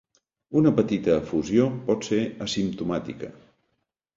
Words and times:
Una 0.61 0.71
petita 0.77 1.13
efusió 1.17 1.67
pot 1.91 2.09
ser 2.09 2.23
asimptomàtica. 2.47 3.31